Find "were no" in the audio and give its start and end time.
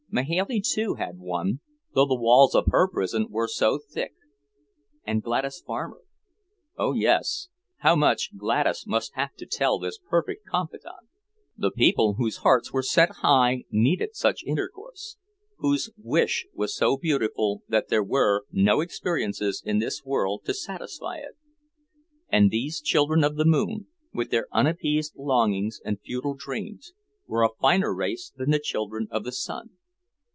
18.03-18.81